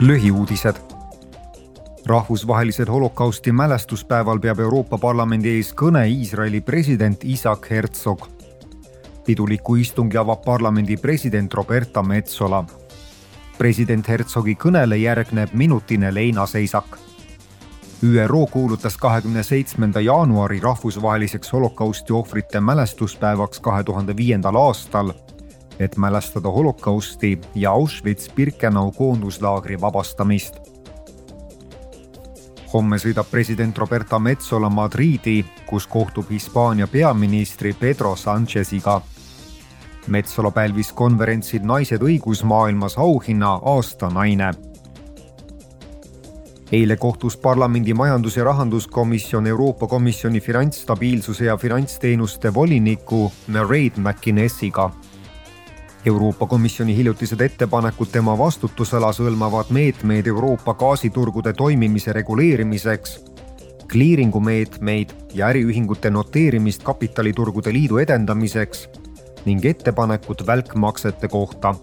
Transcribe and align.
lühiuudised. 0.00 0.74
rahvusvahelisel 2.06 2.86
holokausti 2.86 3.52
mälestuspäeval 3.52 4.38
peab 4.38 4.58
Euroopa 4.58 4.98
Parlamendi 4.98 5.48
ees 5.48 5.72
kõne 5.74 6.06
Iisraeli 6.08 6.60
president 6.60 7.24
Isaac 7.24 7.70
Herzog. 7.70 8.28
piduliku 9.26 9.74
istungi 9.74 10.16
avab 10.16 10.44
parlamendi 10.44 10.96
president 10.96 11.54
Roberta 11.54 12.02
Metsola. 12.02 12.64
president 13.58 14.08
Herzogi 14.08 14.54
kõnele 14.54 14.96
järgneb 14.96 15.48
minutine 15.52 16.14
leinaseisak. 16.14 16.98
ÜRO 18.02 18.46
kuulutas 18.46 18.96
kahekümne 18.96 19.42
seitsmenda 19.42 20.00
jaanuari 20.00 20.60
rahvusvaheliseks 20.60 21.52
holokausti 21.52 22.12
ohvrite 22.12 22.60
mälestuspäevaks 22.60 23.60
kahe 23.60 23.84
tuhande 23.84 24.16
viiendal 24.16 24.56
aastal 24.56 25.12
et 25.78 25.96
mälestada 25.96 26.50
holokausti 26.50 27.38
ja 27.54 27.70
Auschwitz-Birkenau 27.70 28.92
koonduslaagri 28.92 29.80
vabastamist. 29.80 30.54
homme 32.74 32.96
sõidab 32.98 33.28
president 33.30 33.78
Roberta 33.78 34.18
Metsola 34.18 34.70
Madriidi, 34.70 35.44
kus 35.66 35.86
kohtub 35.86 36.30
Hispaania 36.30 36.86
peaministri 36.86 37.72
Pedro 37.72 38.16
Sancheziga. 38.16 39.00
Metsola 40.06 40.50
pälvis 40.50 40.92
konverentsil 40.92 41.62
Naised 41.62 42.02
õigusmaailmas 42.02 42.98
auhinna 42.98 43.60
aasta 43.62 44.10
naine 44.10 44.50
eile 46.72 46.96
kohtus 46.96 47.36
parlamendi 47.36 47.94
majandus- 47.94 48.36
ja 48.36 48.44
rahanduskomisjon 48.44 49.46
Euroopa 49.46 49.86
Komisjoni 49.86 50.40
finantsstabiilsuse 50.40 51.44
ja 51.44 51.56
finantsteenuste 51.56 52.54
voliniku 52.54 53.32
Mairead 53.48 53.92
McInnesiga 53.98 54.90
Euroopa 56.06 56.46
Komisjoni 56.46 56.96
hiljutised 56.96 57.40
ettepanekud 57.40 58.10
tema 58.12 58.34
vastutusalas 58.38 59.22
hõlmavad 59.24 59.70
meetmeid 59.72 60.26
Euroopa 60.28 60.74
gaasiturgude 60.76 61.54
toimimise 61.56 62.12
reguleerimiseks, 62.12 63.14
kliiringu 63.88 64.40
meetmeid 64.40 65.14
ja 65.32 65.48
äriühingute 65.48 66.10
noteerimist 66.12 66.84
kapitaliturgude 66.84 67.72
liidu 67.72 68.02
edendamiseks 68.04 68.84
ning 69.46 69.64
ettepanekut 69.64 70.44
välkmaksete 70.46 71.28
kohta 71.28 71.74